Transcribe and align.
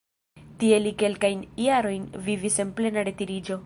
Tie 0.63 0.79
li 0.85 0.93
kelkajn 1.03 1.45
jarojn 1.67 2.11
vivis 2.31 2.61
en 2.67 2.77
plena 2.81 3.09
retiriĝo. 3.11 3.59